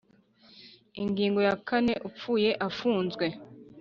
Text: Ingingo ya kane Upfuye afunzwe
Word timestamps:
Ingingo 1.03 1.39
ya 1.47 1.55
kane 1.67 1.93
Upfuye 2.07 2.49
afunzwe 2.67 3.25